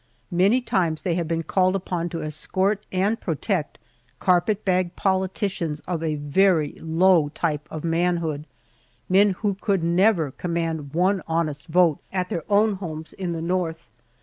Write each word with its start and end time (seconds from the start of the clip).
Many 0.31 0.61
times 0.61 1.03
they 1.03 1.13
have 1.13 1.27
been 1.27 1.43
called 1.43 1.75
upon 1.75 2.09
to 2.09 2.23
escort 2.23 2.83
and 2.91 3.21
protect 3.21 3.77
carpetbag 4.19 4.95
politicians 4.95 5.79
of 5.81 6.01
a 6.01 6.15
very 6.15 6.71
low 6.81 7.29
type 7.35 7.67
of 7.69 7.83
manhood 7.83 8.47
men 9.07 9.33
who 9.45 9.53
could 9.53 9.83
never 9.83 10.31
command 10.31 10.95
one 10.95 11.21
honest 11.27 11.67
vote 11.67 11.99
at 12.11 12.29
their 12.31 12.45
own 12.49 12.77
homes 12.77 13.13
in 13.13 13.33
the 13.33 13.43
North. 13.43 13.89